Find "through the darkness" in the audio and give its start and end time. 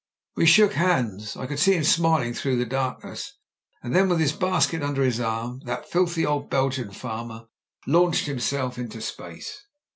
2.33-3.37